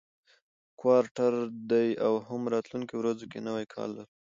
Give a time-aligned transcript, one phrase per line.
[0.79, 1.33] کوارټر
[1.69, 4.13] دی او هم راتلونکو ورځو کې نوی کال لرو،